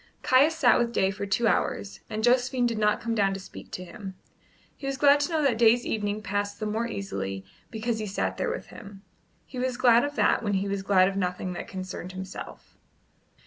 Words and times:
Caius 0.23 0.55
sat 0.55 0.79
with 0.79 0.91
Day 0.91 1.11
for 1.11 1.27
two 1.27 1.47
hours, 1.47 1.99
and 2.09 2.23
Josephine 2.23 2.65
did 2.65 2.79
not 2.79 2.99
come 3.01 3.13
down 3.13 3.35
to 3.35 3.39
speak 3.39 3.69
to 3.73 3.83
him. 3.85 4.15
He 4.75 4.87
was 4.87 4.97
glad 4.97 5.19
to 5.19 5.31
know 5.31 5.43
that 5.43 5.59
Day's 5.59 5.85
evening 5.85 6.23
passed 6.23 6.59
the 6.59 6.65
more 6.65 6.87
easily 6.87 7.45
because 7.69 7.99
he 7.99 8.07
sat 8.07 8.37
there 8.37 8.49
with 8.49 8.65
him; 8.69 9.03
he 9.45 9.59
was 9.59 9.77
glad 9.77 10.03
of 10.03 10.15
that 10.15 10.41
when 10.41 10.55
he 10.55 10.67
was 10.67 10.81
glad 10.81 11.07
of 11.07 11.17
nothing 11.17 11.53
that 11.53 11.67
concerned 11.67 12.13
himself. 12.13 12.79